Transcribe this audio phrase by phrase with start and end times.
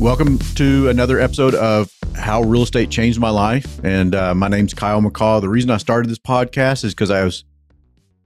[0.00, 3.84] Welcome to another episode of How Real Estate Changed My Life.
[3.84, 5.42] And uh, my name's Kyle McCaw.
[5.42, 7.44] The reason I started this podcast is because I was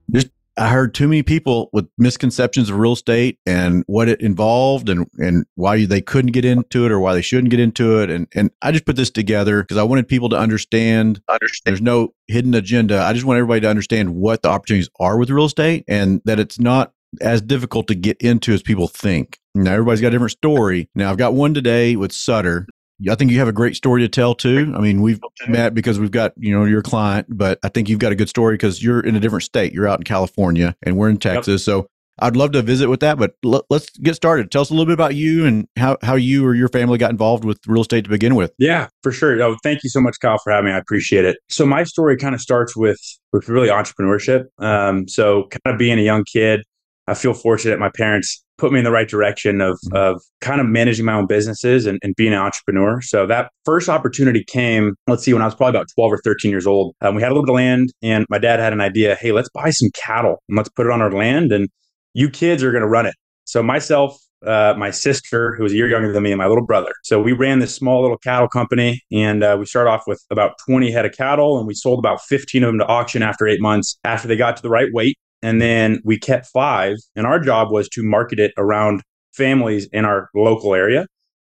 [0.09, 4.87] just, I heard too many people with misconceptions of real estate and what it involved
[4.87, 8.09] and, and why they couldn't get into it or why they shouldn't get into it.
[8.09, 11.81] And, and I just put this together because I wanted people to understand, understand there's
[11.81, 13.01] no hidden agenda.
[13.01, 16.39] I just want everybody to understand what the opportunities are with real estate and that
[16.39, 19.39] it's not as difficult to get into as people think.
[19.53, 20.89] Now, everybody's got a different story.
[20.95, 22.67] Now, I've got one today with Sutter.
[23.09, 24.73] I think you have a great story to tell too.
[24.75, 27.99] I mean, we've met because we've got, you know, your client, but I think you've
[27.99, 29.73] got a good story because you're in a different state.
[29.73, 31.67] You're out in California and we're in Texas.
[31.67, 31.83] Yep.
[31.83, 31.87] So
[32.19, 34.49] I'd love to visit with that, but l- let's get started.
[34.49, 37.11] Tell us a little bit about you and how, how you or your family got
[37.11, 38.53] involved with real estate to begin with.
[38.57, 39.41] Yeah, for sure.
[39.41, 40.71] Oh, thank you so much, Kyle, for having me.
[40.71, 41.37] I appreciate it.
[41.49, 43.01] So my story kind of starts with,
[43.33, 44.45] with really entrepreneurship.
[44.59, 46.63] Um, so kind of being a young kid,
[47.07, 49.95] I feel fortunate my parents put me in the right direction of, mm-hmm.
[49.95, 53.01] of kind of managing my own businesses and, and, being an entrepreneur.
[53.01, 56.51] So that first opportunity came, let's see, when I was probably about 12 or 13
[56.51, 56.95] years old.
[57.01, 59.31] Um, we had a little bit of land and my dad had an idea, hey,
[59.33, 61.67] let's buy some cattle and let's put it on our land and
[62.13, 63.15] you kids are going to run it.
[63.43, 66.65] So myself, uh, my sister, who was a year younger than me, and my little
[66.65, 66.93] brother.
[67.03, 70.53] So we ran this small little cattle company, and uh, we started off with about
[70.67, 73.61] 20 head of cattle, and we sold about 15 of them to auction after eight
[73.61, 73.97] months.
[74.03, 76.97] After they got to the right weight, and then we kept five.
[77.15, 81.05] And our job was to market it around families in our local area.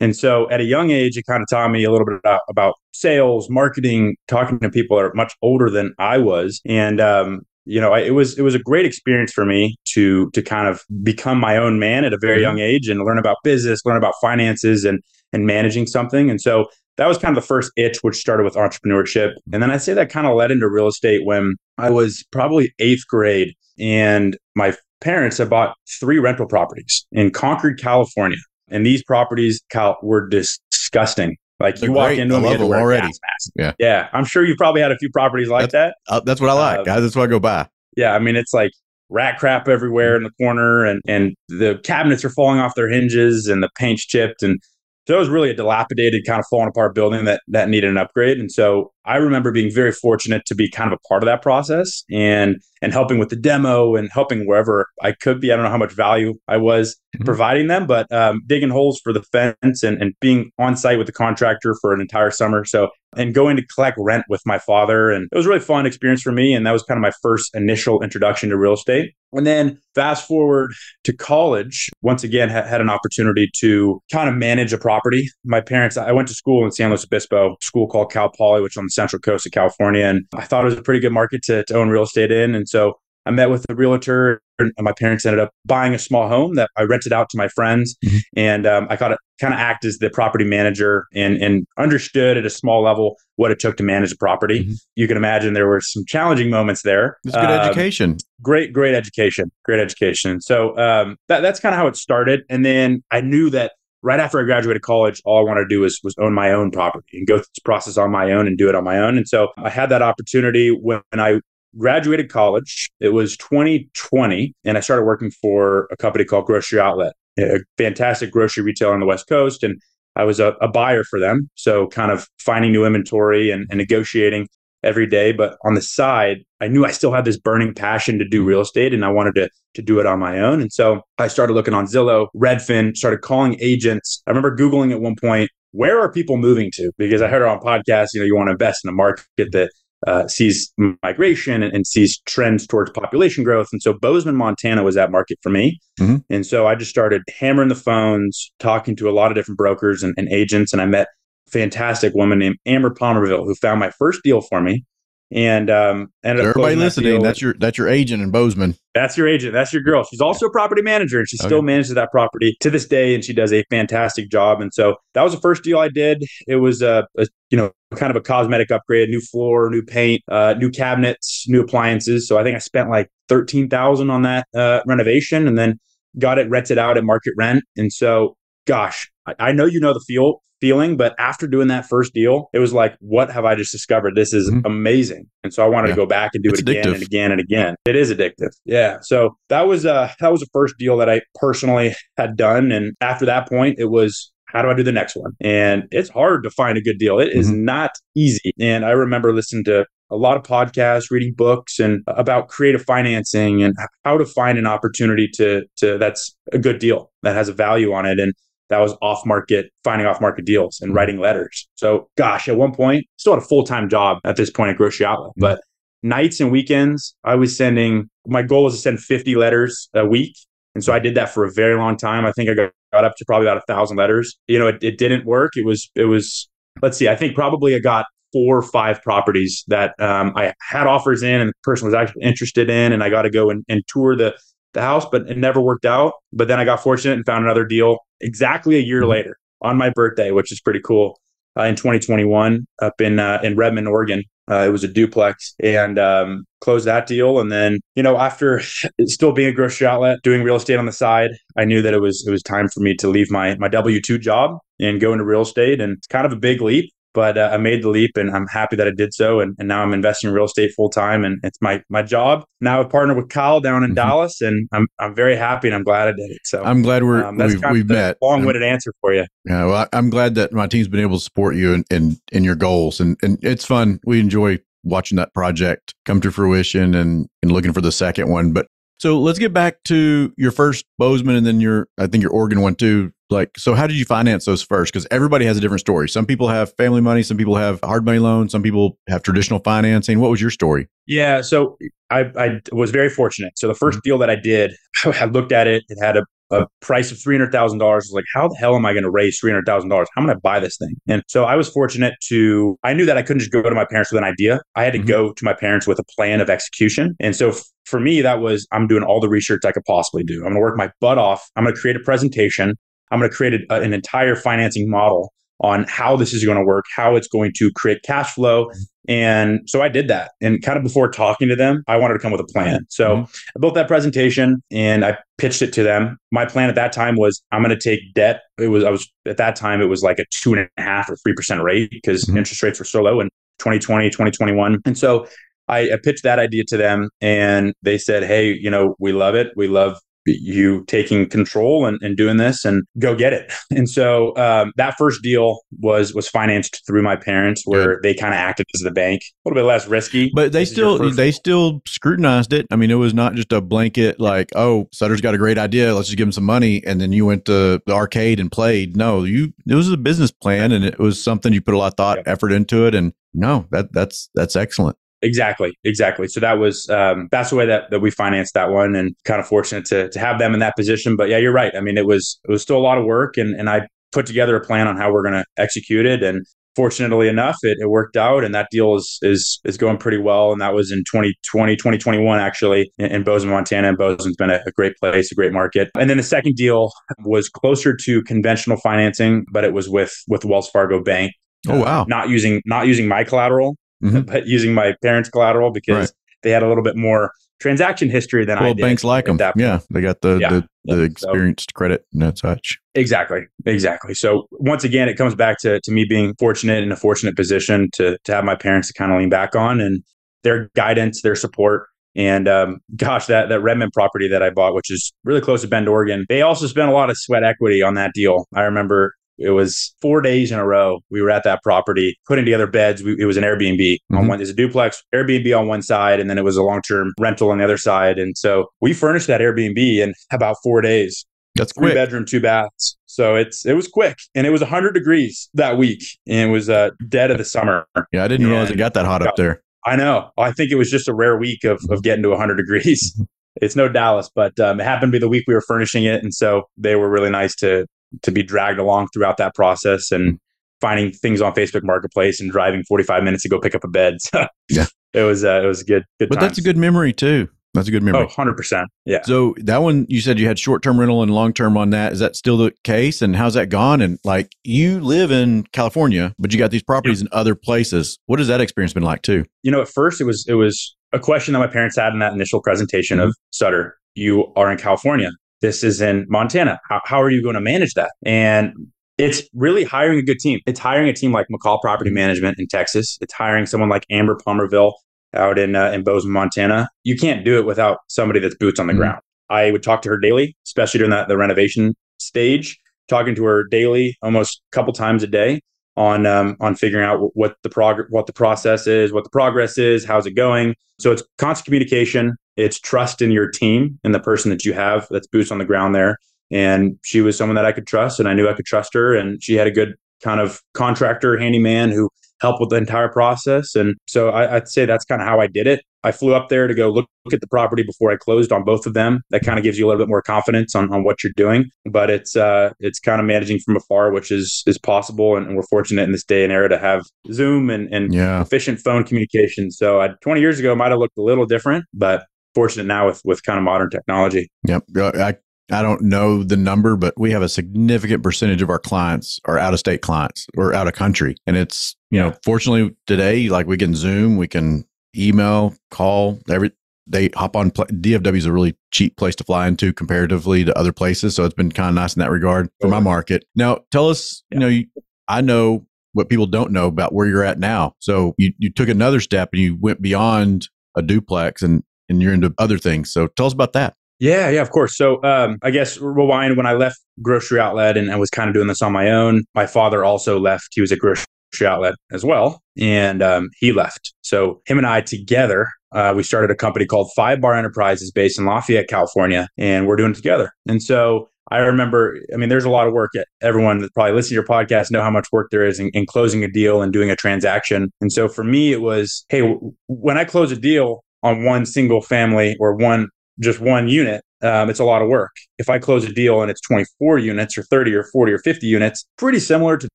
[0.02, 2.42] And so at a young age, it kind of taught me a little bit about,
[2.50, 6.60] about sales, marketing, talking to people that are much older than I was.
[6.66, 10.30] And, um, you know, I, it was it was a great experience for me to
[10.32, 12.44] to kind of become my own man at a very mm-hmm.
[12.44, 15.02] young age and learn about business, learn about finances, and
[15.34, 16.30] and managing something.
[16.30, 16.68] And so
[16.98, 19.34] that was kind of the first itch, which started with entrepreneurship.
[19.54, 22.74] And then I say that kind of led into real estate when I was probably
[22.80, 28.38] eighth grade and my parents had bought three rental properties in Concord, California.
[28.70, 31.38] And these properties Kyle, were disgusting.
[31.60, 32.20] Like They're you walk great.
[32.20, 33.10] into them, them already.
[33.56, 34.10] Yeah, yeah.
[34.14, 35.96] I'm sure you probably had a few properties like that's, that.
[36.08, 36.88] Uh, that's what I like.
[36.88, 37.68] Uh, that's what I go by.
[37.96, 38.72] Yeah, I mean it's like
[39.10, 43.48] rat crap everywhere in the corner, and and the cabinets are falling off their hinges,
[43.48, 44.60] and the paint's chipped, and
[45.08, 47.98] so it was really a dilapidated, kind of falling apart building that that needed an
[47.98, 48.38] upgrade.
[48.40, 51.42] And so I remember being very fortunate to be kind of a part of that
[51.42, 55.52] process and and helping with the demo and helping wherever I could be.
[55.52, 57.26] I don't know how much value I was mm-hmm.
[57.26, 61.08] providing them, but um, digging holes for the fence and, and being on site with
[61.08, 62.66] the contractor for an entire summer.
[62.66, 65.10] So and going to collect rent with my father.
[65.10, 66.54] And it was a really fun experience for me.
[66.54, 69.14] And that was kind of my first initial introduction to real estate.
[69.34, 70.72] And then fast forward
[71.04, 75.30] to college, once again, ha- had an opportunity to kind of manage a property.
[75.44, 78.78] My parents, I went to school in San Luis Obispo, school called Cal Poly, which
[78.78, 80.06] on the central coast of California.
[80.06, 82.56] And I thought it was a pretty good market to, to own real estate in.
[82.56, 86.30] And so I met with a realtor, and my parents ended up buying a small
[86.30, 88.18] home that I rented out to my friends, mm-hmm.
[88.38, 92.38] and um, I got to kind of act as the property manager and and understood
[92.38, 94.64] at a small level what it took to manage a property.
[94.64, 94.74] Mm-hmm.
[94.96, 97.18] You can imagine there were some challenging moments there.
[97.26, 98.18] It's good um, education.
[98.42, 99.52] Great, great education.
[99.66, 100.40] Great education.
[100.40, 104.20] So um, that, that's kind of how it started, and then I knew that right
[104.20, 107.18] after I graduated college, all I wanted to do was was own my own property
[107.18, 109.18] and go through this process on my own and do it on my own.
[109.18, 111.42] And so I had that opportunity when I
[111.78, 112.90] graduated college.
[113.00, 118.32] It was 2020, and I started working for a company called Grocery Outlet, a fantastic
[118.32, 119.64] grocery retailer on the West Coast.
[119.64, 119.80] And
[120.16, 121.50] I was a, a buyer for them.
[121.56, 124.48] So, kind of finding new inventory and, and negotiating
[124.84, 125.32] every day.
[125.32, 128.62] But on the side, I knew I still had this burning passion to do real
[128.62, 130.62] estate and I wanted to, to do it on my own.
[130.62, 134.22] And so I started looking on Zillow, Redfin, started calling agents.
[134.28, 136.92] I remember Googling at one point, where are people moving to?
[136.98, 139.52] Because I heard it on podcasts, you know, you want to invest in a market
[139.52, 139.70] that
[140.06, 140.72] uh, sees
[141.04, 143.68] migration and, and, sees trends towards population growth.
[143.72, 145.80] And so Bozeman, Montana was that market for me.
[146.00, 146.18] Mm-hmm.
[146.30, 150.04] And so I just started hammering the phones, talking to a lot of different brokers
[150.04, 150.72] and, and agents.
[150.72, 151.08] And I met
[151.52, 154.86] fantastic woman named Amber Palmerville who found my first deal for me.
[155.30, 158.76] And um ended everybody listening that that's your that's your agent in bozeman.
[158.94, 159.52] That's your agent.
[159.52, 160.06] That's your girl.
[160.06, 161.48] She's also a property manager and she okay.
[161.50, 164.62] still manages that property to this day and she does a fantastic job.
[164.62, 166.24] And so that was the first deal i did.
[166.48, 170.22] It was a, a you know kind of a cosmetic upgrade new floor new paint
[170.30, 172.26] uh, new cabinets new appliances.
[172.26, 175.78] So i think i spent like 13000 on that uh, renovation and then
[176.18, 177.66] got it rented out at market rent.
[177.76, 180.98] And so gosh I, I know you know the feel feeling.
[180.98, 184.16] But after doing that first deal, it was like, what have I just discovered?
[184.16, 184.66] This is mm-hmm.
[184.66, 185.28] amazing.
[185.44, 185.96] And so I wanted yeah.
[185.96, 186.94] to go back and do it's it again addictive.
[186.94, 187.76] and again and again.
[187.86, 188.50] It is addictive.
[188.66, 188.98] Yeah.
[189.02, 192.72] So that was uh that was the first deal that I personally had done.
[192.72, 195.34] And after that point, it was how do I do the next one?
[195.42, 197.20] And it's hard to find a good deal.
[197.20, 197.40] It mm-hmm.
[197.40, 198.54] is not easy.
[198.60, 203.62] And I remember listening to a lot of podcasts, reading books and about creative financing
[203.62, 203.76] and
[204.06, 207.94] how to find an opportunity to to that's a good deal that has a value
[207.94, 208.20] on it.
[208.20, 208.34] And
[208.70, 210.98] that was off market, finding off market deals and Mm-hmm.
[210.98, 211.68] writing letters.
[211.76, 214.78] So, gosh, at one point, still had a full time job at this point at
[214.78, 215.42] Grocery Outlet, Mm-hmm.
[215.42, 215.62] but
[216.04, 218.10] nights and weekends, I was sending.
[218.28, 220.36] My goal was to send 50 letters a week,
[220.76, 222.26] and so I did that for a very long time.
[222.26, 224.38] I think I got, got up to probably about a thousand letters.
[224.48, 225.54] You know, it, it didn't work.
[225.56, 226.50] It was it was.
[226.82, 227.08] Let's see.
[227.10, 231.42] I think probably I got four or five properties that um, I had offers in,
[231.42, 234.16] and the person was actually interested in, and I got to go and, and tour
[234.16, 234.38] the
[234.74, 236.14] the house, but it never worked out.
[236.34, 239.10] But then I got fortunate and found another deal exactly a year Mhm.
[239.10, 241.20] later on my birthday, which is pretty cool.
[241.60, 245.98] Uh, in 2021, up in uh, in Redmond, Oregon, uh, it was a duplex, and
[245.98, 247.40] um, closed that deal.
[247.40, 248.62] And then, you know, after
[249.06, 252.00] still being a grocery outlet, doing real estate on the side, I knew that it
[252.00, 255.12] was it was time for me to leave my my W two job and go
[255.14, 255.82] into real estate.
[255.82, 258.46] And it's kind of a big leap, but uh, I made the leap, and I'm
[258.46, 259.40] happy that I did so.
[259.40, 262.46] And, and now I'm investing in real estate full time, and it's my my job.
[262.62, 263.96] Now I've partnered with Kyle down in Mhm.
[263.96, 266.42] Dallas, and I'm I'm very happy, and I'm glad I did it.
[266.44, 268.18] So I'm glad we're um, that's we've, we've met.
[268.22, 269.26] long-winded answer for you.
[269.46, 272.18] Yeah, well, I- I'm glad that my team's been able to support you in, in,
[272.32, 274.00] in your goals, and and it's fun.
[274.06, 278.54] We enjoy watching that project come to fruition, and and looking for the second one.
[278.54, 278.68] But
[279.00, 282.62] so let's get back to your first Bozeman, and then your I think your Oregon
[282.62, 283.12] one too.
[283.30, 284.94] Like, so how did you finance those first?
[284.94, 286.08] Because everybody has a different story.
[286.08, 289.60] Some people have family money, some people have hard money loans, some people have traditional
[289.60, 290.20] financing.
[290.22, 290.88] What was your story?
[291.08, 291.78] Yeah, so
[292.10, 293.58] I, I was very fortunate.
[293.58, 293.80] So the Mm-hmm.
[293.80, 294.74] first deal that I did,
[295.06, 295.84] I looked at it.
[295.90, 298.06] It had a, a price of three hundred thousand dollars.
[298.06, 300.08] I was like, how the hell am I going to raise three hundred thousand dollars?
[300.16, 300.96] How am I going to buy this thing?
[301.10, 302.78] And so I was fortunate to.
[302.84, 304.62] I knew that I couldn't just go to my parents with an idea.
[304.76, 305.08] I had to Mhm.
[305.08, 307.18] go to my parents with a plan of execution.
[307.20, 310.24] And so f- for me, that was I'm doing all the research I could possibly
[310.24, 310.36] do.
[310.38, 311.46] I'm going to work my butt off.
[311.58, 312.76] I'm going to create a presentation.
[313.12, 316.64] I'm going to create a, an entire financing model on how this is going to
[316.64, 318.70] work, how it's going to create cash flow.
[319.08, 320.32] And so I did that.
[320.40, 322.86] And kind of before talking to them, I wanted to come with a plan.
[322.90, 323.26] So
[323.56, 326.18] I built that presentation and I pitched it to them.
[326.32, 328.42] My plan at that time was I'm going to take debt.
[328.60, 331.10] It was, I was at that time, it was like a two and a half
[331.10, 332.38] or 3% rate because Mhm.
[332.38, 334.80] interest rates were so low in 2020, 2021.
[334.86, 335.26] And so
[335.68, 339.34] I, I pitched that idea to them and they said, Hey, you know, we love
[339.34, 339.54] it.
[339.56, 343.52] We love you taking control and, and doing this and go get it.
[343.78, 348.34] And so um, that first deal was was financed through my parents, where they kind
[348.34, 350.32] of acted as the bank, a little bit less risky.
[350.34, 352.66] But they This still they still scrutinized it.
[352.72, 355.94] I mean, it was not just a blanket like, oh, Sutter's got a great idea,
[355.94, 358.98] let's just give him some money, and then you went to the arcade and played.
[358.98, 361.88] No, you it was a business plan, and it was something you put a lot
[361.88, 364.98] of thought, effort into it, and no, that that's that's excellent.
[365.22, 366.28] Exactly, exactly.
[366.28, 369.40] So that was um, that's the way that, that we financed that one, and kind
[369.40, 371.16] of fortunate to to have them in that position.
[371.16, 371.76] But yeah, you're right.
[371.76, 374.26] I mean, it was it was still a lot of work, and and I put
[374.26, 376.46] together a plan on how we're going to execute it, and
[376.78, 380.52] fortunately enough, it, it worked out, and that deal is is is going pretty well.
[380.54, 383.90] And that was in 2020, 2021, actually, in, in Bozeman, Montana.
[383.90, 385.90] And Bozeman's been a, a great place, a great market.
[386.00, 386.92] And then the second deal
[387.26, 391.34] was closer to conventional financing, but it was with with Wells Fargo Bank.
[391.68, 392.06] Oh, wow.
[392.08, 394.26] Not using not using my collateral, Mhm.
[394.28, 396.12] but using my parents' collateral because Right.
[396.44, 398.82] they had a little bit more transaction history than I Well, did.
[398.84, 399.38] banks like them.
[399.56, 400.50] Yeah, they got the Yeah.
[400.50, 400.56] the,
[400.86, 400.96] the Yeah.
[400.98, 402.78] So- experienced credit and that such.
[402.94, 403.42] Exactly.
[403.66, 404.14] Exactly.
[404.14, 407.90] So once again, it comes back to, to me being fortunate in a fortunate position
[407.94, 410.04] to, to have my parents to kind of lean back on and
[410.44, 411.88] their guidance, their support.
[412.16, 415.68] And um, gosh, that, that Redmond property that I bought, which is really close to
[415.68, 418.48] Bend, Oregon, they also spent a lot of sweat equity on that deal.
[418.54, 421.00] I remember it was four days in a row.
[421.12, 423.04] We were at that property putting together beds.
[423.04, 424.28] We, it was an Airbnb on Mhm.
[424.30, 427.14] one, there's a duplex, Airbnb on one side, and then it was a long term
[427.20, 428.18] rental on the other side.
[428.20, 431.26] And so we furnished that Airbnb in about four days
[431.56, 431.96] That's three quick.
[431.96, 432.98] bedroom, two baths.
[433.06, 436.70] So it's it was quick, and it was 100 degrees that week, and it was
[436.70, 437.86] uh, dead of the summer.
[438.14, 439.62] Yeah, I didn't realize it got that hot up there.
[439.86, 440.30] I know.
[440.38, 443.20] I think it was just a rare week of of getting to 100 degrees.
[443.60, 446.22] It's no Dallas, but um, it happened to be the week we were furnishing it,
[446.22, 447.88] and so they were really nice to
[448.24, 450.40] to be dragged along throughout that process and
[450.82, 454.18] finding things on Facebook Marketplace and driving 45 minutes to go pick up a bed.
[454.32, 454.86] So Yeah.
[455.14, 456.04] it was uh, it was a good.
[456.20, 456.30] Good.
[456.30, 457.50] But that's a good memory too.
[457.74, 458.22] That's a good memory.
[458.22, 458.88] Oh, 100 percent.
[459.06, 459.22] Yeah.
[459.24, 462.12] So that one, you said you had short term rental and long term on that.
[462.14, 463.22] Is that still the case?
[463.22, 464.02] And how's that gone?
[464.02, 468.18] And like you live in California, but you got these properties in other places.
[468.26, 469.46] What has that experience been like too?
[469.64, 472.20] you know, at first it was it was a question that my parents had in
[472.20, 473.96] that initial presentation of Sutter.
[474.16, 475.30] You are in California.
[475.62, 476.80] This is in Montana.
[476.90, 478.12] How, how are you going to manage that?
[478.24, 478.74] And
[479.18, 480.60] it's really hiring a good team.
[480.68, 483.18] It's hiring a team like McCaw Property Management in Texas.
[483.22, 484.94] It's hiring someone like Amber Palmerville
[485.34, 486.90] out in uh, in Bozeman, Montana.
[487.04, 488.98] You can't do it without somebody that's boots on the Mhm.
[488.98, 489.22] ground.
[489.50, 492.78] I would talk to her daily, especially during that the renovation stage.
[493.08, 495.62] Talking to her daily, almost a couple times a day
[495.98, 499.78] on um, on figuring out what the prog- what the process is, what the progress
[499.78, 500.76] is, how's it going.
[501.00, 502.38] So it's constant communication.
[502.56, 505.66] It's trust in your team and the person that you have that's boots on the
[505.66, 506.18] ground there.
[506.50, 509.16] And she was someone that I could trust, and I knew I could trust her.
[509.16, 513.76] And she had a good kind of contractor, handyman who helped with the entire process.
[513.76, 515.84] And so I, would say that's kind of how I did it.
[516.04, 518.64] I flew up there to go look, look, at the property before I closed on
[518.64, 519.22] both of them.
[519.32, 521.66] That kind of gives you a little bit more confidence on, on what you're doing.
[521.86, 525.36] But it's uh, it's kind of managing from afar, which is is possible.
[525.36, 528.42] And, and we're fortunate in this day and era to have Zoom and, and yeah.
[528.42, 529.72] efficient phone communication.
[529.72, 533.22] So I, 20 years ago might have looked a little different, but fortunate now with
[533.26, 534.50] with kind of modern technology.
[534.68, 534.84] Yep.
[534.98, 535.36] I
[535.72, 539.58] I don't know the number, but we have a significant percentage of our clients are
[539.58, 541.36] out of state clients or out of country.
[541.46, 544.86] And it's, you know, fortunately today, like we can Zoom, we can
[545.18, 546.72] email, call, every,
[547.08, 547.72] they hop on.
[547.72, 551.36] DFW is a really cheap place to fly into comparatively to other places.
[551.36, 553.46] So it's been kind of nice in that regard for my market.
[553.56, 554.56] Now, tell us, yeah.
[554.56, 554.86] you know, you,
[555.28, 557.94] I know what people don't know about where you're at now.
[558.00, 562.34] So you, you took another step and you went beyond a duplex and, and you're
[562.34, 563.12] into other things.
[563.12, 563.96] So tell us about that.
[564.20, 564.98] Yeah, yeah, of course.
[564.98, 568.56] So um, I guess rewind when I left grocery outlet and I was kind of
[568.56, 569.44] doing this on my own.
[569.54, 570.70] My father also left.
[570.72, 571.26] He was a grocery
[571.62, 574.14] outlet as well, and um, he left.
[574.22, 578.40] So him and I together, uh, we started a company called Five Bar Enterprises based
[578.40, 580.52] in Lafayette, California, and we're doing it together.
[580.68, 583.12] And so I remember, I mean, there's a lot of work.
[583.42, 586.06] Everyone that probably listens to your podcast know how much work there is in, in
[586.06, 587.92] closing a deal and doing a transaction.
[588.02, 591.66] And so for me, it was, hey, w- when I close a deal on one
[591.66, 593.08] single family or one
[593.40, 595.32] just one unit, um, it's a lot of work.
[595.58, 598.68] If I close a deal and it's 24 units or 30 or 40 or 50
[598.68, 599.88] units, pretty similar to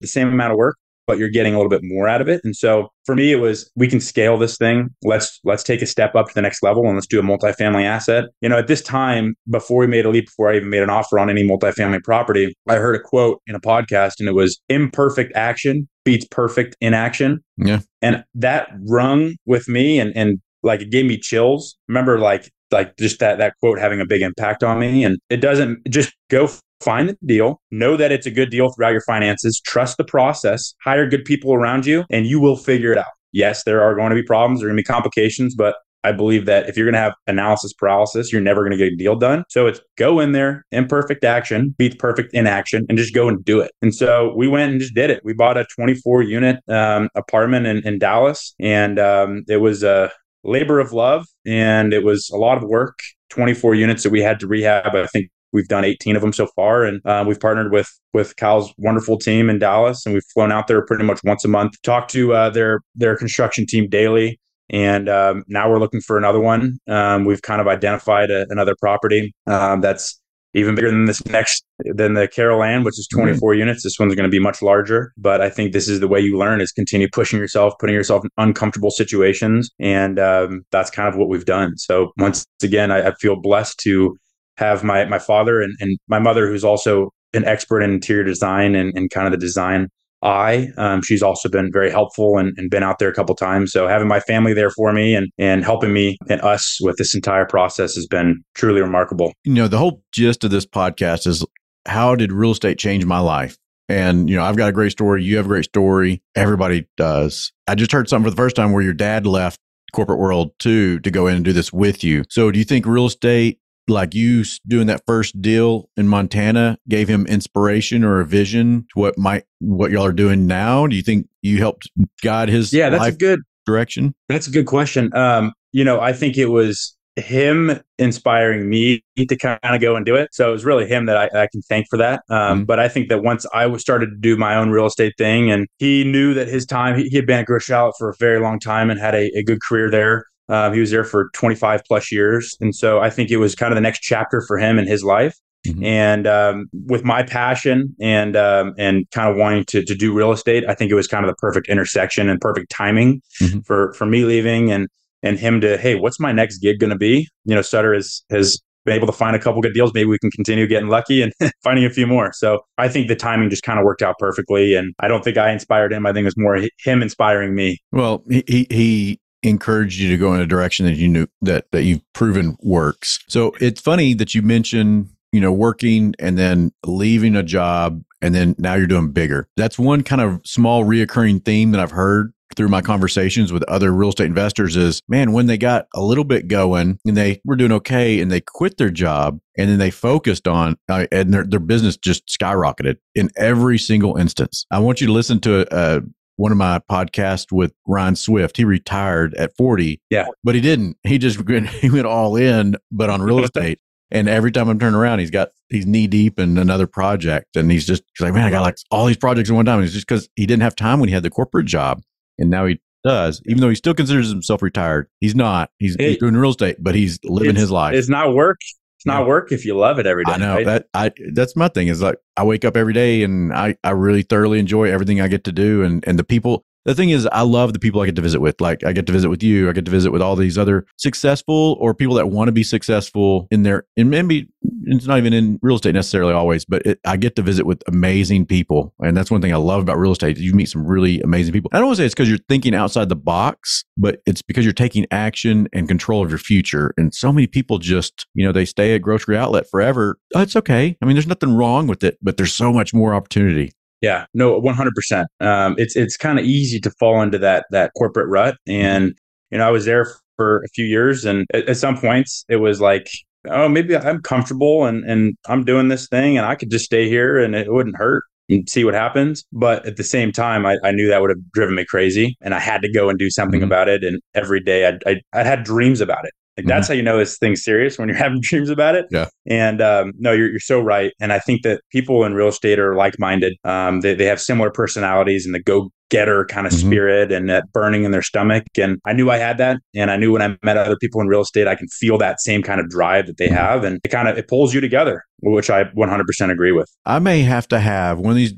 [0.00, 0.76] the same amount of work,
[1.10, 2.40] but you're getting a little bit more out of it.
[2.44, 4.90] And so for me, it was we can scale this thing.
[5.02, 7.84] Let's let's take a step up to the next level and let's do a multifamily
[7.84, 8.26] asset.
[8.42, 10.88] You know, at this time, before we made a leap, before I even made an
[10.88, 14.60] offer on any multifamily property, I heard a quote in a podcast, and it was
[14.68, 17.40] imperfect action beats perfect inaction.
[17.56, 17.80] Yeah.
[18.00, 21.76] And that rung with me and and like it gave me chills.
[21.88, 25.02] Remember, like like just that that quote having a big impact on me.
[25.02, 26.48] And it doesn't just go
[26.80, 30.74] find the deal, know that it's a good deal throughout your finances, trust the process,
[30.82, 33.12] hire good people around you, and you will figure it out.
[33.32, 36.12] Yes, there are going to be problems, there are going to be complications, but I
[36.12, 38.96] believe that if you're going to have analysis paralysis, you're never going to get a
[38.96, 39.44] deal done.
[39.50, 43.60] So it's go in there, imperfect action beats perfect inaction, and just go and do
[43.60, 43.70] it.
[43.82, 45.20] And so we went and just did it.
[45.24, 50.10] We bought a 24 unit um, apartment in, in, Dallas, and um, it was a
[50.42, 52.98] labor of love and it was a lot of work
[53.30, 56.46] 24 units that we had to rehab i think we've done 18 of them so
[56.54, 60.52] far and uh, we've partnered with with kyle's wonderful team in dallas and we've flown
[60.52, 64.38] out there pretty much once a month talk to uh, their their construction team daily
[64.70, 68.74] and um, now we're looking for another one um, we've kind of identified a, another
[68.80, 70.20] property um, that's
[70.54, 71.64] even bigger than this next
[71.94, 73.22] than the Carol Ann, which is mm-hmm.
[73.22, 73.58] 24 mm-hmm.
[73.60, 73.82] units.
[73.82, 76.38] This one's going to be much larger, but I think this is the way you
[76.38, 81.16] learn is continue pushing yourself, putting yourself in uncomfortable situations, and um, that's kind of
[81.16, 81.76] what we've done.
[81.76, 84.18] So once again, I, I feel blessed to
[84.60, 88.74] have my my father and, and my mother, who's also an expert in interior design
[88.74, 89.88] and, and kind of the design
[90.22, 90.68] eye.
[90.76, 93.72] Um, she's also been very helpful and, and been out there a couple times.
[93.72, 97.14] So having my family there for me and and helping me and us with this
[97.14, 99.32] entire process has been truly remarkable.
[99.44, 101.44] You know, the whole gist of this podcast is
[101.86, 103.56] how did real estate change my life?
[103.88, 105.24] And you know, I've got a great story.
[105.24, 106.22] You have a great story.
[106.34, 107.52] Everybody does.
[107.66, 109.58] I just heard something for the first time where your dad left
[109.92, 112.24] corporate world too to go in and do this with you.
[112.28, 113.58] So do you think real estate
[113.90, 119.00] like you doing that first deal in Montana gave him inspiration or a vision to
[119.00, 120.86] what might what y'all are doing now?
[120.86, 121.90] Do you think you helped
[122.22, 122.90] guide his yeah?
[122.90, 124.14] That's a good direction.
[124.28, 125.14] That's a good question.
[125.14, 130.06] Um, you know, I think it was him inspiring me to kind of go and
[130.06, 130.30] do it.
[130.32, 132.22] So it was really him that I, I can thank for that.
[132.30, 132.64] Um, mm-hmm.
[132.64, 135.50] But I think that once I was started to do my own real estate thing,
[135.50, 138.14] and he knew that his time, he, he had been at Grocery Outlet for a
[138.18, 140.24] very long time and had a, a good career there.
[140.50, 142.56] Um, he was there for 25 plus years.
[142.60, 145.04] And so I think it was kind of the next chapter for him in his
[145.04, 145.34] life.
[145.66, 145.84] Mm-hmm.
[145.84, 150.32] And um, with my passion and um, and kind of wanting to to do real
[150.32, 153.60] estate, I think it was kind of the perfect intersection and perfect timing mm-hmm.
[153.60, 154.88] for for me leaving and
[155.22, 157.28] and him to hey, what's my next gig going to be?
[157.44, 159.92] You know, Sutter has has been able to find a couple good deals.
[159.92, 162.32] Maybe we can continue getting lucky and finding a few more.
[162.32, 164.74] So I think the timing just kind of worked out perfectly.
[164.74, 166.06] And I don't think I inspired him.
[166.06, 167.78] I think it was more him inspiring me.
[167.92, 171.84] Well, he he encouraged you to go in a direction that you knew that that
[171.84, 173.18] you've proven works.
[173.28, 178.34] So it's funny that you mentioned, you know, working and then leaving a job and
[178.34, 179.48] then now you're doing bigger.
[179.56, 183.92] That's one kind of small reoccurring theme that I've heard through my conversations with other
[183.92, 187.56] real estate investors is man, when they got a little bit going and they were
[187.56, 191.44] doing okay and they quit their job and then they focused on uh, and their,
[191.44, 194.66] their business just skyrocketed in every single instance.
[194.70, 196.02] I want you to listen to a, a
[196.40, 198.56] one of my podcasts with Ryan Swift.
[198.56, 200.00] He retired at 40.
[200.08, 200.28] Yeah.
[200.42, 200.96] But he didn't.
[201.04, 203.78] He just went, he went all in, but on real estate.
[204.10, 207.70] And every time I'm turning around, he's got he's knee deep in another project, and
[207.70, 209.76] he's just he's like, man, I got like all these projects in one time.
[209.76, 212.02] And it's just because he didn't have time when he had the corporate job,
[212.36, 213.40] and now he does.
[213.46, 215.70] Even though he still considers himself retired, he's not.
[215.78, 217.94] He's, he's doing real estate, but he's living his life.
[217.94, 218.58] It's not work.
[219.00, 219.28] It's not Yeah.
[219.28, 220.32] work if you love it every day.
[220.32, 220.66] I know right?
[220.66, 223.92] that I that's my thing is like I wake up every day and I I
[223.92, 227.26] really thoroughly enjoy everything I get to do and and the people the thing is
[227.26, 228.60] I love the people I get to visit with.
[228.60, 230.86] Like I get to visit with you I get to visit with all these other
[230.96, 234.48] successful or people that want to be successful in their and maybe
[234.84, 237.82] it's not even in real estate necessarily always but it, I get to visit with
[237.86, 238.94] amazing people.
[239.00, 241.70] And that's one thing I love about real estate you meet some really amazing people.
[241.72, 244.64] I don't want to say it's because you're thinking outside the box but it's because
[244.64, 246.94] you're taking action and control of your future.
[246.96, 250.18] And so many people just you know they stay at grocery outlet forever.
[250.34, 250.96] Oh, it's okay.
[251.00, 254.58] I mean there's nothing wrong with it but there's so much more opportunity Yeah, no,
[254.58, 255.28] one hundred percent.
[255.40, 259.12] Um, It's it's kind of easy to fall into that that corporate rut, and
[259.50, 262.56] you know, I was there for a few years, and at, at some points, it
[262.56, 263.08] was like,
[263.48, 267.08] oh, maybe I'm comfortable, and and I'm doing this thing, and I could just stay
[267.08, 268.24] here, and it wouldn't hurt.
[268.48, 269.44] And see what happens.
[269.52, 272.52] But at the same time, I, I knew that would have driven me crazy, and
[272.52, 273.64] I had to go and do something Mhm.
[273.64, 274.02] about it.
[274.02, 276.32] And every day, I I, I had dreams about it.
[276.60, 279.06] Like that's how you know this thing's serious when you're having dreams about it.
[279.10, 279.26] Yeah.
[279.46, 281.12] And um, no, you're, you're so right.
[281.20, 283.54] And I think that people in real estate are like minded.
[283.64, 286.80] Um, they, they have similar personalities and the go getter kind of Mhm.
[286.80, 288.64] spirit and that burning in their stomach.
[288.76, 289.76] And I knew I had that.
[289.94, 292.40] And I knew when I met other people in real estate, I can feel that
[292.40, 293.52] same kind of drive that they Mhm.
[293.56, 293.84] have.
[293.84, 296.90] And it kind of it pulls you together, which I 100% agree with.
[297.06, 298.54] I may have to have one of these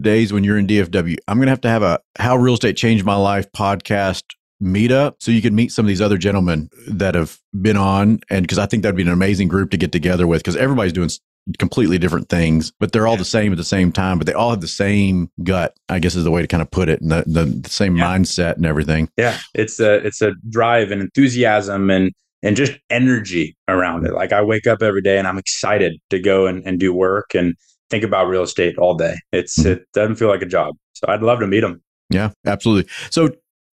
[0.00, 1.16] days when you're in DFW.
[1.28, 4.22] I'm going to have to have a How Real Estate Changed My Life podcast
[4.64, 8.20] meetup so you can meet some of these other gentlemen that have been on.
[8.30, 10.92] And because I think that'd be an amazing group to get together with because everybody's
[10.92, 11.10] doing
[11.58, 13.18] completely different things, but they're all Yeah.
[13.18, 16.14] the same at the same time, but they all have the same gut, I guess
[16.14, 18.04] is the way to kind of put it, and the, the, the same Yeah.
[18.06, 19.10] mindset and everything.
[19.18, 24.12] Yeah, it's a it's a drive and enthusiasm and and just energy around it.
[24.14, 27.34] Like I wake up every day and I'm excited to go and, and do work
[27.34, 27.54] and
[27.90, 29.14] think about real estate all day.
[29.32, 29.66] It's Mhm.
[29.66, 30.74] it doesn't feel like a job.
[30.94, 31.82] So I'd love to meet them.
[32.10, 32.90] Yeah, absolutely.
[33.10, 33.30] So,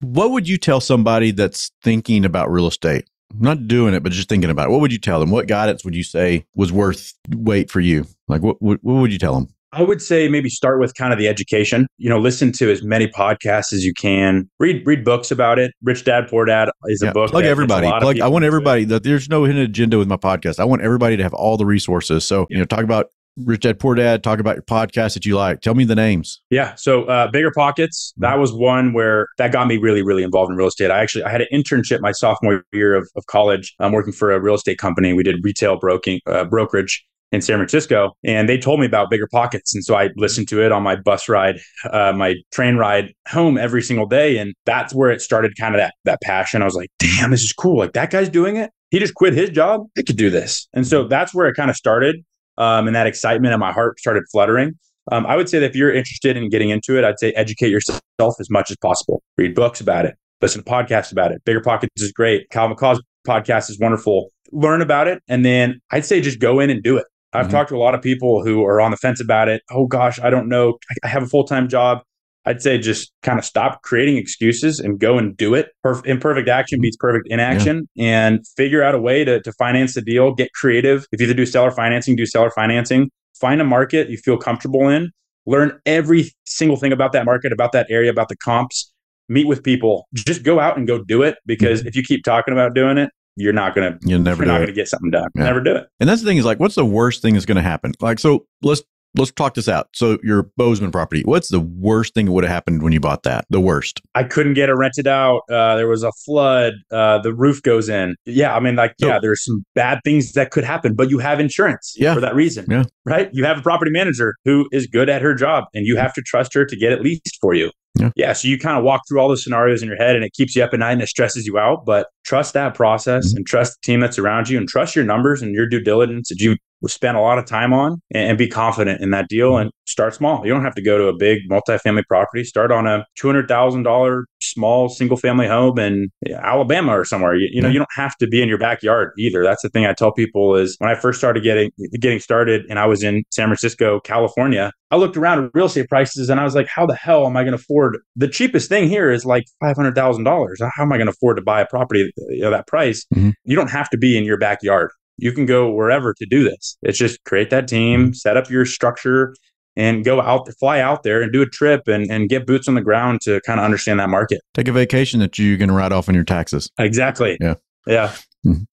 [0.00, 3.09] what would you tell somebody that's thinking about real estate?
[3.37, 4.70] Not doing it, but just thinking about it.
[4.70, 5.30] What would you tell them?
[5.30, 8.07] What guidance would you say was worth wait for you?
[8.28, 9.48] Like, what, what, what would you tell them?
[9.74, 11.88] I would say maybe start with kind of the education.
[11.98, 14.48] You know, listen to as many podcasts as you can.
[14.61, 15.72] Read read books about it.
[15.83, 17.30] Rich Dad Poor Dad is a book.
[17.30, 17.88] plug that gets a everybody.
[17.88, 18.20] Plug.
[18.20, 20.61] I want everybody that there's no hidden agenda with my podcast.
[20.61, 22.24] I want everybody to have all the resources.
[22.24, 24.22] So, you know, talk about Rich Dad Poor Dad.
[24.22, 25.60] Talk about your podcast that you like.
[25.60, 26.40] Tell me the names.
[26.50, 26.74] Yeah.
[26.76, 28.12] So uh, bigger pockets.
[28.16, 30.90] That was one where that got me really, really involved in real estate.
[30.90, 33.74] I actually I had an internship my sophomore year of, of college.
[33.80, 35.12] I'm working for a real estate company.
[35.12, 39.26] We did retail broking uh, brokerage in San Francisco, and they told me about bigger
[39.26, 39.74] pockets.
[39.74, 41.58] And so I listened to it on my bus ride,
[41.90, 45.56] uh, my train ride home every single day, and that's where it started.
[45.58, 46.62] Kind of that that passion.
[46.62, 47.78] I was like, damn, this is cool.
[47.78, 48.70] Like that guy's doing it.
[48.90, 49.82] He just quit his job.
[49.98, 50.68] I could do this.
[50.72, 52.24] And so that's where it kind of started.
[52.58, 54.78] Um, and that excitement and my heart started fluttering.
[55.12, 57.68] Um, I would say that if you're interested in getting into it, I'd say educate
[57.70, 58.00] yourself
[58.40, 59.22] as much as possible.
[59.36, 61.44] Read books about it, listen to podcasts about it.
[61.44, 62.48] Bigger Pockets is great.
[62.50, 64.30] Kyle McCaw's podcast is wonderful.
[64.52, 65.22] Learn about it.
[65.28, 67.04] And then I'd say just go in and do it.
[67.32, 67.50] I've Mhm.
[67.50, 69.62] talked to a lot of people who are on the fence about it.
[69.70, 70.78] Oh gosh, I don't know.
[70.90, 72.02] I- I have a full time job.
[72.46, 75.70] I'd say just kind of stop creating excuses and go and do it.
[75.85, 76.83] Perf- imperfect action mm-hmm.
[76.83, 80.35] beats perfect inaction and figure out a way to, to finance the deal.
[80.35, 81.07] Get creative.
[81.12, 83.11] If you either do seller financing, do seller financing.
[83.40, 85.11] Find a market you feel comfortable in.
[85.46, 88.92] Learn every single thing about that market, about that area, about the comps.
[89.28, 90.07] Meet with people.
[90.14, 91.88] Just go out and go do it because mm-hmm.
[91.88, 94.66] if you keep talking about doing it, you're not gonna You'll never you're not it.
[94.66, 95.28] gonna get something done.
[95.35, 95.44] Yeah.
[95.44, 95.88] Never do it.
[95.98, 97.92] And that's the thing is like, what's the worst thing that's going to happen?
[98.00, 98.83] Like, so let's
[99.16, 99.88] let's talk this out.
[99.94, 103.22] So your Bozeman property, what's the worst thing that would have happened when you bought
[103.24, 103.46] that?
[103.50, 104.00] The worst.
[104.14, 105.42] I couldn't get it rented out.
[105.50, 106.74] Uh, there was a flood.
[106.90, 108.16] Uh, the roof goes in.
[108.27, 111.18] Yeah, I mean, like, So- yeah, there's some bad things that could happen, but you
[111.18, 112.14] have insurance Yeah.
[112.14, 112.66] for that reason.
[112.68, 112.85] Yeah.
[113.05, 113.31] Right?
[113.33, 116.22] You have a property manager who is good at her job, and you have to
[116.22, 117.70] trust her to get it leased for you.
[117.96, 118.11] Yeah.
[118.16, 118.33] yeah.
[118.33, 120.57] so you kind of walk through all the scenarios in your head, and it keeps
[120.57, 121.87] you up at night and it stresses you out.
[121.87, 123.37] But trust that process, Mhm.
[123.37, 126.29] and trust the team that's around you, and trust your numbers and your due diligence
[126.31, 126.57] that you
[126.88, 129.56] spent a lot of time on, and, be confident in that deal.
[129.56, 130.44] And start small.
[130.44, 132.42] You don't have to go to a big multifamily property.
[132.42, 137.34] Start on a two hundred thousand dollar small single family home in Alabama or somewhere.
[137.36, 139.42] You, you know, you don't have to be in your backyard either.
[139.44, 141.70] That's the thing I tell people is when I first started getting
[142.00, 145.88] getting started and I was in San Francisco, California, I looked around at real estate
[145.88, 148.68] prices and I was like, how the hell am I going to afford the cheapest
[148.68, 150.60] thing here is like five hundred thousand dollars.
[150.60, 152.10] How am I going to afford to buy a property
[152.42, 153.04] of that price?
[153.14, 153.34] Mhm.
[153.44, 154.90] You don't have to be in your backyard.
[155.16, 156.77] You can go wherever to do this.
[156.83, 159.35] It's just create that team, set up your structure,
[159.77, 162.74] and go out, fly out there and do a trip and, and get boots on
[162.74, 164.40] the ground to kind of understand that market.
[164.55, 166.70] Take a vacation that you can write off on your taxes.
[166.79, 167.37] Exactly.
[167.40, 167.55] Yeah.
[167.87, 168.14] Yeah.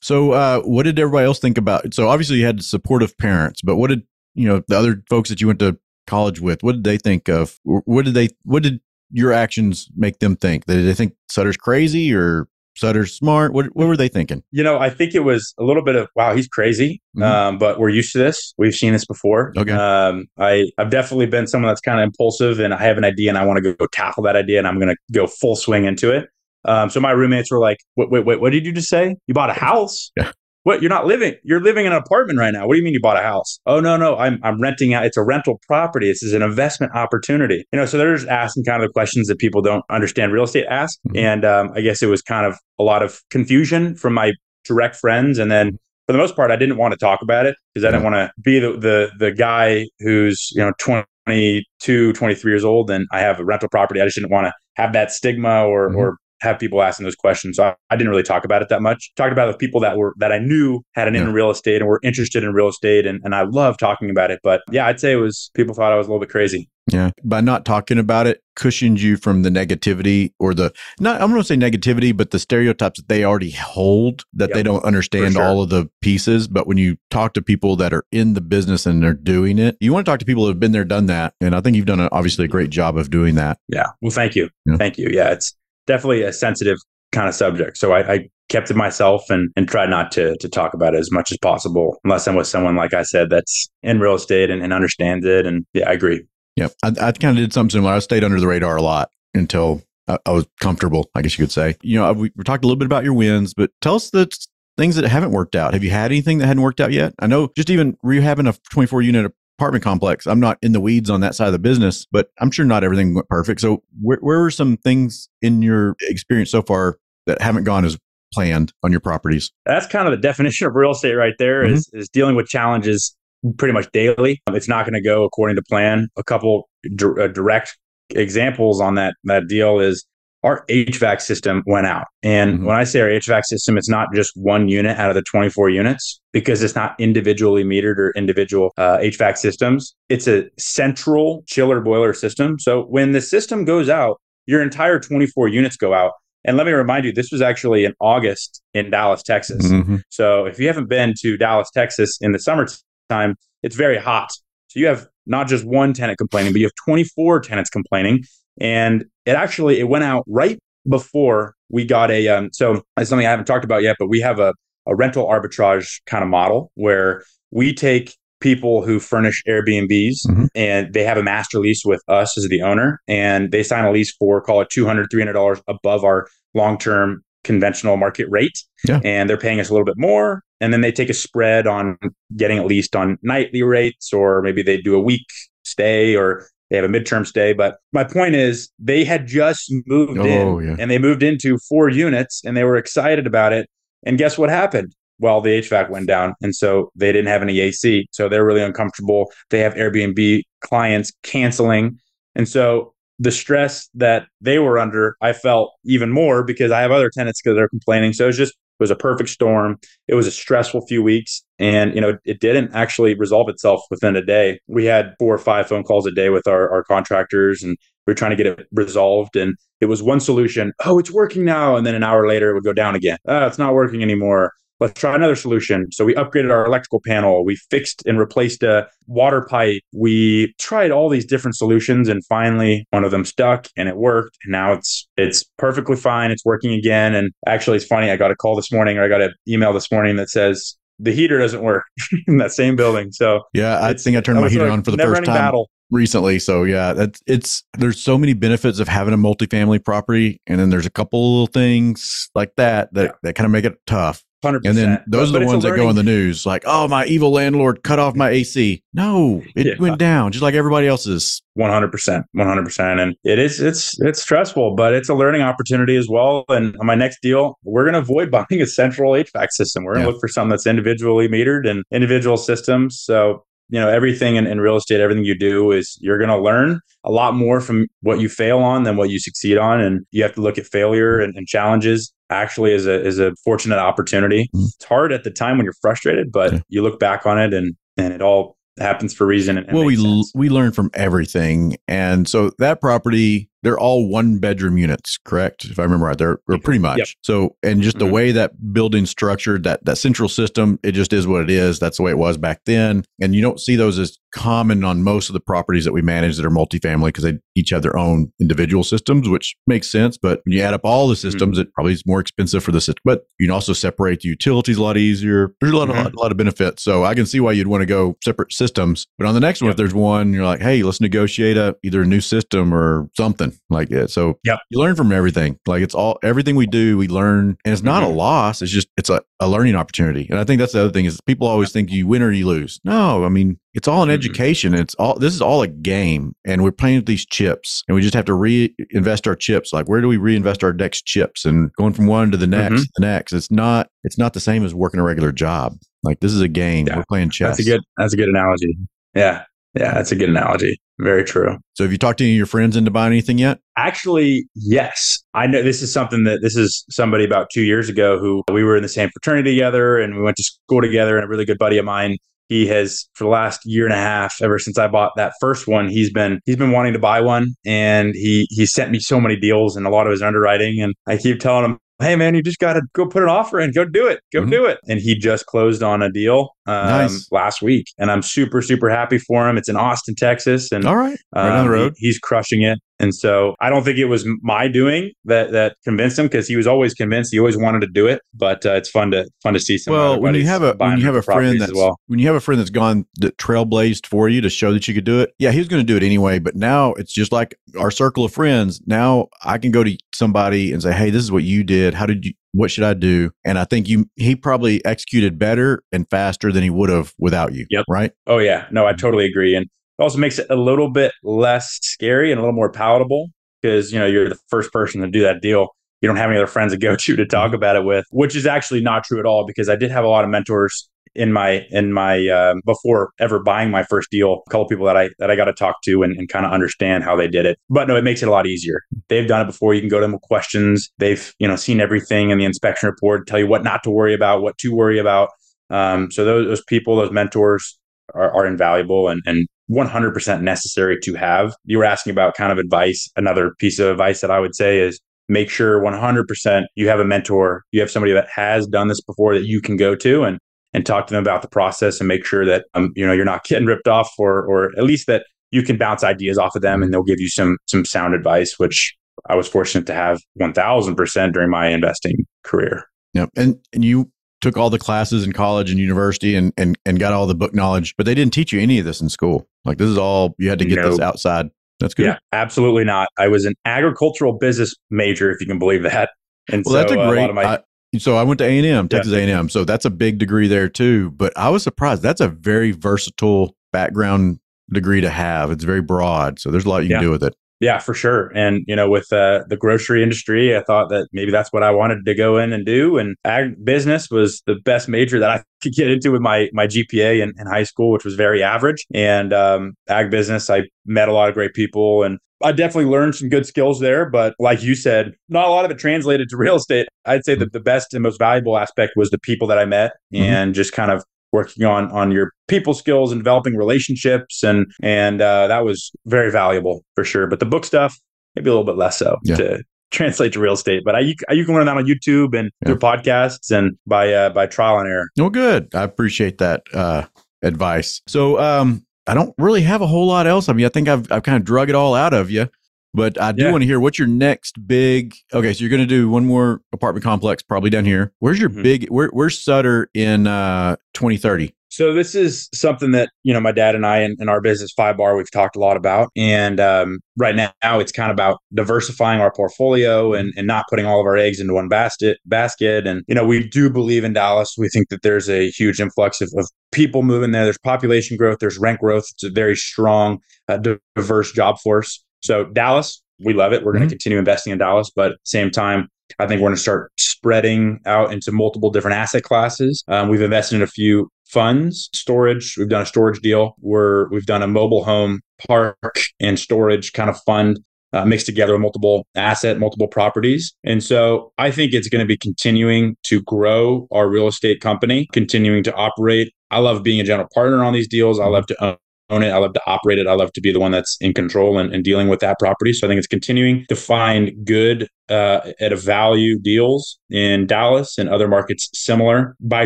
[0.01, 1.93] So, uh, what did everybody else think about?
[1.93, 4.03] So, obviously, you had supportive parents, but what did
[4.35, 5.77] you know the other folks that you went to
[6.07, 6.61] college with?
[6.61, 7.57] What did they think of?
[7.63, 8.29] What did they?
[8.43, 10.65] What did your actions make them think?
[10.65, 13.53] Did they think Sutter's crazy or Sutter's smart?
[13.53, 14.43] What What were they thinking?
[14.51, 17.23] You know, I think it was a little bit of wow, he's crazy, Mhm.
[17.23, 18.53] um, but we're used to this.
[18.57, 19.53] We've seen this before.
[19.57, 19.71] Okay.
[19.71, 23.29] Um, I I've definitely been someone that's kind of impulsive, and I have an idea,
[23.29, 25.85] and I want to go tackle that idea, and I'm going to go full swing
[25.85, 26.27] into it.
[26.63, 28.39] Um, so my roommates were like, "Wait, wait, wait!
[28.39, 29.15] What did you just say?
[29.27, 30.11] You bought a house?
[30.15, 30.31] Yeah.
[30.63, 30.81] What?
[30.81, 31.35] You're not living?
[31.43, 32.67] You're living in an apartment right now?
[32.67, 33.59] What do you mean you bought a house?
[33.65, 35.05] Oh no, no, I'm I'm renting out.
[35.05, 36.07] It's a rental property.
[36.07, 37.65] This is an investment opportunity.
[37.73, 40.43] You know, so they're just asking kind of the questions that people don't understand real
[40.43, 41.17] estate ask, Mhm.
[41.17, 44.33] and um, I guess it was kind of a lot of confusion from my
[44.65, 47.55] direct friends, and then for the most part, I didn't want to talk about it
[47.73, 52.51] because I didn't want to be the, the the guy who's you know 22, 23
[52.51, 53.99] years old, and I have a rental property.
[53.99, 55.95] I just didn't want to have that stigma or Mhm.
[55.97, 57.57] or have people asking those questions.
[57.57, 59.11] So I, I didn't really talk about it that much.
[59.15, 61.81] Talked about it with people that were that I knew had an in real estate
[61.81, 64.39] and were interested in real estate, and and I love talking about it.
[64.43, 66.69] But yeah, I'd say it was people thought I was a little bit crazy.
[66.91, 67.11] Yeah.
[67.23, 71.41] By not talking about it, cushioned you from the negativity or the not I'm going
[71.41, 74.55] to say negativity, but the stereotypes that they already hold that Yep.
[74.55, 75.43] they don't understand sure.
[75.43, 76.47] all of the pieces.
[76.47, 79.77] But when you talk to people that are in the business and they're doing it,
[79.79, 81.33] you want to talk to people who have been there, done that.
[81.39, 83.59] And I think you've done a, obviously a great job of doing that.
[83.67, 83.87] Yeah.
[84.01, 84.49] Well, thank you.
[84.65, 84.77] Yeah.
[84.77, 85.09] Thank you.
[85.11, 85.55] Yeah, it's
[85.87, 86.77] definitely a sensitive
[87.11, 87.77] kind of subject.
[87.77, 90.99] So I, I kept it myself and and tried not to to talk about it
[90.99, 94.49] as much as possible, unless I'm with someone like I said that's in real estate
[94.49, 95.45] and, and understands it.
[95.45, 96.25] And yeah, I agree.
[96.55, 97.93] Yeah, I, I kind of did something similar.
[97.93, 101.45] I stayed under the radar a lot until I, I was comfortable, I guess you
[101.45, 101.75] could say.
[101.81, 104.29] You know, we, we talked a little bit about your wins, but tell us the
[104.77, 105.73] things that haven't worked out.
[105.73, 107.13] Have you had anything that hadn't worked out yet?
[107.19, 111.09] I know just even rehabbing a 24 unit apartment complex, I'm not in the weeds
[111.09, 113.61] on that side of the business, but I'm sure not everything went perfect.
[113.61, 117.97] So, where, where were some things in your experience so far that haven't gone as
[118.33, 119.51] planned on your properties?
[119.65, 121.63] That's kind of the definition of real estate right there.
[121.63, 123.15] Is is dealing with challenges
[123.57, 124.41] pretty much daily.
[124.49, 126.07] It's not going to go according to plan.
[126.17, 127.77] A couple dir- uh, direct
[128.11, 130.05] examples on that that deal is
[130.43, 132.05] our HVAC system went out.
[132.23, 132.63] And Mhm.
[132.65, 135.69] when I say our HVAC system, it's not just one unit out of the 24
[135.69, 139.95] units because it's not individually metered or individual uh, HVAC systems.
[140.09, 142.57] It's a central chiller boiler system.
[142.59, 146.13] So when the system goes out, your entire 24 units go out.
[146.43, 149.67] And let me remind you, this was actually in August in Dallas, Texas.
[149.71, 150.01] Mhm.
[150.09, 154.31] So if you haven't been to Dallas, Texas in the summertime, it's very hot.
[154.69, 158.23] So you have not just one tenant complaining, but you have 24 tenants complaining.
[158.59, 160.57] And it actually it went out right
[160.89, 164.19] before we got a um so it's something I haven't talked about yet, but we
[164.21, 164.53] have a,
[164.87, 170.47] a rental arbitrage kind of model where we take people who furnish Airbnbs Mhm.
[170.55, 173.91] and they have a master lease with us as the owner and they sign a
[173.91, 178.57] lease for call it 200 $300 above our long-term conventional market rate
[178.87, 178.99] Yeah.
[179.03, 181.97] and they're paying us a little bit more and then they take a spread on
[182.35, 185.25] getting at least on nightly rates or maybe they do a week
[185.63, 190.17] stay or they have a midterm stay but my point is they had just moved
[190.17, 190.25] Oh,
[190.59, 190.75] in yeah.
[190.79, 193.69] and they moved into four units and they were excited about it.
[194.03, 194.95] And guess what happened?
[195.19, 198.63] Well the hvac went down and so they didn't have any ac so they're really
[198.63, 199.31] uncomfortable.
[199.51, 201.99] They have airbnb clients canceling.
[202.33, 206.89] And so the stress that they were under i felt even more because i have
[206.91, 208.13] other tenants that are complaining.
[208.13, 209.77] So it's just it was a perfect storm.
[210.07, 214.15] It was a stressful few weeks and you know it didn't actually resolve itself within
[214.15, 214.59] a day.
[214.65, 218.11] We had four or five phone calls a day with our, our contractors and we
[218.11, 221.75] were trying to get it resolved and it was one solution oh it's working now
[221.75, 223.19] and then an hour later it would go down again.
[223.27, 225.89] Oh it's not working anymore let's try another solution.
[225.91, 227.45] So we upgraded our electrical panel.
[227.45, 229.83] We fixed and replaced a water pipe.
[229.93, 234.37] We tried all these different solutions and finally one of them stuck and it worked.
[234.43, 236.31] And now it's it's perfectly fine.
[236.31, 237.13] It's working again.
[237.13, 238.09] And actually it's funny.
[238.09, 240.75] I got a call this morning or i got an email this morning that says
[240.99, 241.83] the heater doesn't work
[242.27, 243.11] in that same building.
[243.11, 245.35] So Yeah, I think I turned my heater on for the first time.
[245.35, 246.39] battle recently.
[246.39, 250.69] So yeah, that's it's there's so many benefits of having a multifamily property, and then
[250.69, 253.11] there's a couple of little things like that that Yeah.
[253.23, 254.23] that kind of make it tough.
[254.43, 256.87] 100% And then those But- are the ones that go in the news, like, oh,
[256.87, 258.81] my evil landlord cut off my AC.
[258.91, 259.73] No, it Yeah.
[259.77, 261.43] went down just like everybody else's.
[261.55, 266.45] 100% 100% and it is it's it's stressful but it's a learning opportunity as well
[266.47, 269.95] and on my next deal we're going to avoid buying a central hvac system we're
[269.95, 270.13] going to Yeah.
[270.13, 274.61] look for something that's individually metered and individual systems so you know everything in, in
[274.61, 278.19] real estate everything you do is you're going to learn a lot more from what
[278.19, 281.19] you fail on than what you succeed on and you have to look at failure
[281.19, 284.65] and, and challenges actually as a as a fortunate opportunity Mhm.
[284.75, 286.59] it's hard at the time when you're frustrated but Yeah.
[286.69, 289.75] you look back on it and and it all happens for a reason and, and
[289.75, 294.77] well, we l- we learn from everything, and so that property they're all one bedroom
[294.77, 295.65] units, correct?
[295.65, 296.97] If I remember right, they're, they're pretty much.
[296.97, 297.07] Yep.
[297.21, 298.13] So, and just the mm-hmm.
[298.13, 301.79] way that building structured, that that central system, it just is what it is.
[301.79, 305.03] That's the way it was back then, and you don't see those as common on
[305.03, 307.97] most of the properties that we manage that are multifamily because they each have their
[307.97, 310.17] own individual systems, which makes sense.
[310.17, 311.67] But when you add up all the systems, mm-hmm.
[311.67, 313.01] it probably is more expensive for the system.
[313.03, 315.53] But you can also separate the utilities a lot easier.
[315.59, 316.07] There's a lot, mm-hmm.
[316.07, 316.83] of, a lot of benefits.
[316.83, 319.07] So I can see why you'd want to go separate systems.
[319.17, 322.01] But on the next one, if there's one, you're like, hey, let's negotiate a either
[322.01, 324.09] a new system or something like it.
[324.09, 324.59] So yep.
[324.69, 325.59] you learn from everything.
[325.65, 328.13] Like it's all everything we do, we learn, and it's not mm-hmm.
[328.13, 328.61] a loss.
[328.61, 330.27] It's just it's a, a learning opportunity.
[330.29, 332.47] And I think that's the other thing is people always think you win or you
[332.47, 332.79] lose.
[332.83, 334.15] No, I mean it's all an mm-hmm.
[334.15, 334.73] education.
[334.73, 338.01] It's all this is all a game, and we're playing with these chips, and we
[338.01, 339.71] just have to reinvest our chips.
[339.71, 341.45] Like where do we reinvest our next chips?
[341.45, 343.01] And going from one to the next, mm-hmm.
[343.01, 343.33] the next.
[343.33, 345.77] It's not it's not the same as working a regular job.
[346.03, 346.87] Like this is a game.
[346.87, 346.97] Yeah.
[346.97, 347.57] We're playing chess.
[347.57, 348.75] That's a good that's a good analogy.
[349.15, 350.79] Yeah, yeah, that's a good analogy.
[350.99, 351.57] Very true.
[351.73, 353.59] So have you talked to any of your friends into buying anything yet?
[353.77, 355.19] Actually, yes.
[355.33, 358.63] I know this is something that this is somebody about two years ago who we
[358.63, 361.45] were in the same fraternity together and we went to school together and a really
[361.45, 362.17] good buddy of mine
[362.51, 365.67] he has for the last year and a half ever since i bought that first
[365.67, 367.55] one he's been he's been wanting to buy one.
[367.65, 370.81] And he he sent me so many deals and a lot of his underwriting.
[370.81, 373.59] And i keep telling him hey man, you just got to go put an offer
[373.59, 374.49] in, go do it, go mm-hmm.
[374.49, 374.79] do it.
[374.89, 377.27] And he just closed on a deal um, nice.
[377.31, 379.57] last week, and I'm super super happy for him.
[379.57, 382.63] It's in Austin, Texas, and all right, right um, down the road, he, he's crushing
[382.63, 382.79] it.
[383.01, 386.55] And so I don't think it was my doing that that convinced him because he
[386.55, 387.33] was always convinced.
[387.33, 388.21] He always wanted to do it.
[388.31, 389.93] But uh, it's fun to fun to see some.
[389.93, 391.99] Well, when you have a when you have a friend that's well.
[392.05, 394.93] when you have a friend that's gone that trailblazed for you to show that you
[394.93, 395.33] could do it.
[395.39, 396.37] Yeah, he was going to do it anyway.
[396.37, 398.79] But now it's just like our circle of friends.
[398.85, 401.95] Now I can go to somebody and say, "Hey, this is what you did.
[401.95, 402.33] How did you?
[402.53, 406.63] What should I do?" And I think you he probably executed better and faster than
[406.63, 407.65] he would have without you.
[407.69, 407.85] Yep.
[407.89, 408.11] Right.
[408.27, 408.67] Oh yeah.
[408.71, 408.97] No, I mm-hmm.
[408.97, 409.55] totally agree.
[409.55, 413.27] And it also makes it a little bit less scary and a little more palatable
[413.61, 415.69] because you know you're the first person to do that deal.
[416.01, 417.55] You don't have any other friends to go to to talk mm-hmm.
[417.55, 420.09] about it with, which is actually not true at all because I did have a
[420.09, 424.49] lot of mentors in my in my um, before ever buying my first deal a
[424.49, 427.03] couple people that i that i got to talk to and, and kind of understand
[427.03, 427.59] how they did it.
[427.69, 428.81] But no it makes it a lot easier.
[429.07, 429.73] They've done it before.
[429.73, 430.89] You can go to them with questions.
[430.97, 434.13] They've you know seen everything in the inspection report tell you what not to worry
[434.13, 435.29] about what to worry about.
[435.69, 437.77] Um, so those, those people those mentors
[438.13, 441.53] are, are invaluable and, and 100% necessary to have.
[441.63, 443.09] You were asking about kind of advice.
[443.15, 447.05] Another piece of advice that I would say is make sure 100% you have a
[447.05, 450.39] mentor, you have somebody that has done this before that you can go to and
[450.73, 453.25] and talk to them about the process and make sure that um, you know you're
[453.25, 456.61] not getting ripped off or or at least that you can bounce ideas off of
[456.61, 458.95] them and they'll give you some some sound advice which
[459.27, 462.85] I was fortunate to have 1000% during my investing career.
[463.13, 463.29] Yep.
[463.35, 467.13] And and you took all the classes in college and university and, and, and got
[467.13, 469.47] all the book knowledge, but they didn't teach you any of this in school.
[469.65, 471.49] Like this is all you had to get this outside.
[471.79, 472.07] That's good.
[472.07, 473.09] Yeah, absolutely not.
[473.17, 476.09] I was an agricultural business major, if you can believe that.
[476.51, 477.33] And well, so, that's a great.
[477.33, 477.59] My, I,
[477.97, 479.49] so I went to A and M, Texas A and M.
[479.49, 481.11] So that's a big degree there too.
[481.11, 482.01] But I was surprised.
[482.01, 484.39] That's a very versatile background
[484.71, 485.51] degree to have.
[485.51, 486.39] It's very broad.
[486.39, 486.97] So there's a lot you yeah.
[486.97, 487.35] can do with it.
[487.61, 488.31] Yeah, for sure.
[488.35, 491.69] And, you know, with uh, the grocery industry, I thought that maybe that's what I
[491.69, 492.97] wanted to go in and do.
[492.97, 496.65] And ag business was the best major that I could get into with my, my
[496.65, 498.87] GPA in, in high school, which was very average.
[498.95, 503.15] And um, ag business, I met a lot of great people and I definitely learned
[503.15, 504.09] some good skills there.
[504.09, 506.87] But like you said, not a lot of it translated to real estate.
[507.05, 509.93] I'd say that the best and most valuable aspect was the people that I met
[510.13, 510.23] mm-hmm.
[510.23, 515.21] and just kind of working on on your people skills and developing relationships and and
[515.21, 517.97] uh, that was very valuable for sure but the book stuff
[518.35, 519.35] maybe a little bit less so yeah.
[519.35, 522.49] to translate to real estate but I, you, you can learn that on youtube and
[522.61, 522.67] yeah.
[522.67, 527.05] through podcasts and by uh, by trial and error well good i appreciate that uh,
[527.43, 530.87] advice so um i don't really have a whole lot else i mean i think
[530.87, 532.49] i've, I've kind of drug it all out of you
[532.93, 533.51] but I do yeah.
[533.51, 535.15] want to hear what's your next big.
[535.33, 538.11] Okay, so you're going to do one more apartment complex, probably down here.
[538.19, 538.63] Where's your mm-hmm.
[538.63, 538.89] big?
[538.89, 541.53] Where, where's Sutter in uh, 2030?
[541.71, 544.73] So this is something that you know my dad and I in, in our business
[544.75, 548.39] Five Bar we've talked a lot about, and um, right now it's kind of about
[548.53, 552.17] diversifying our portfolio and, and not putting all of our eggs into one basket.
[552.25, 554.55] Basket, and you know we do believe in Dallas.
[554.57, 557.45] We think that there's a huge influx of, of people moving there.
[557.45, 558.39] There's population growth.
[558.39, 559.05] There's rent growth.
[559.13, 560.59] It's a very strong, uh,
[560.97, 562.03] diverse job force.
[562.21, 563.63] So Dallas, we love it.
[563.63, 563.91] We're going to mm-hmm.
[563.91, 565.87] continue investing in Dallas, but at the same time,
[566.19, 569.83] I think we're going to start spreading out into multiple different asset classes.
[569.87, 572.55] Um, we've invested in a few funds, storage.
[572.57, 573.55] We've done a storage deal.
[573.61, 577.59] We're we've done a mobile home park and storage kind of fund
[577.93, 580.53] uh, mixed together with multiple asset, multiple properties.
[580.63, 585.07] And so I think it's going to be continuing to grow our real estate company,
[585.13, 586.33] continuing to operate.
[586.49, 588.19] I love being a general partner on these deals.
[588.19, 588.77] I love to
[589.11, 589.29] own it.
[589.29, 590.07] I love to operate it.
[590.07, 592.73] I love to be the one that's in control and, and dealing with that property.
[592.73, 597.97] So I think it's continuing to find good uh, at a value deals in Dallas
[597.97, 599.35] and other markets similar.
[599.41, 599.65] By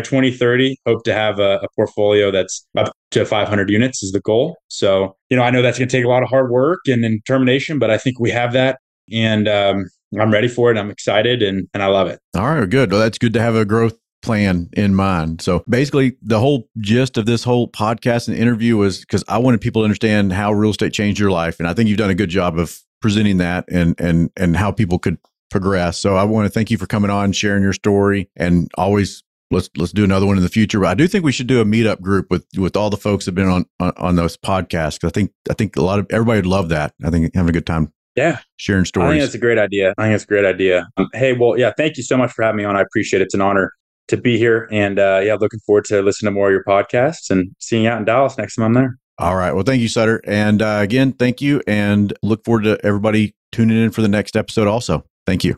[0.00, 4.56] 2030, hope to have a, a portfolio that's up to 500 units is the goal.
[4.68, 7.02] So, you know, I know that's going to take a lot of hard work and
[7.02, 8.80] determination, but I think we have that.
[9.12, 9.84] And um,
[10.18, 10.78] I'm ready for it.
[10.78, 12.18] I'm excited and, and I love it.
[12.36, 12.90] All right, good.
[12.90, 13.96] Well, that's good to have a growth
[14.26, 15.40] plan in mind.
[15.40, 19.60] So basically, the whole gist of this whole podcast and interview was because I wanted
[19.60, 22.14] people to understand how real estate changed your life, and I think you've done a
[22.14, 25.16] good job of presenting that and and and how people could
[25.50, 25.96] progress.
[25.96, 29.70] So I want to thank you for coming on, sharing your story, and always let's
[29.76, 30.80] let's do another one in the future.
[30.80, 33.24] But I do think we should do a meetup group with with all the folks
[33.24, 35.04] that have been on on, on those podcasts.
[35.04, 36.94] I think I think a lot of everybody would love that.
[37.04, 37.92] I think having a good time.
[38.16, 39.08] Yeah, sharing stories.
[39.08, 39.94] I think that's a great idea.
[39.98, 40.88] I think that's a great idea.
[40.96, 42.74] Um, hey, well, yeah, thank you so much for having me on.
[42.74, 43.26] I appreciate it.
[43.26, 43.72] It's an honor
[44.08, 44.68] to be here.
[44.70, 47.90] And uh, yeah, looking forward to listening to more of your podcasts and seeing you
[47.90, 48.98] out in Dallas next time I'm there.
[49.18, 49.52] All right.
[49.52, 50.20] Well, thank you, Sutter.
[50.24, 51.62] And uh, again, thank you.
[51.66, 55.04] And look forward to everybody tuning in for the next episode also.
[55.26, 55.54] Thank you.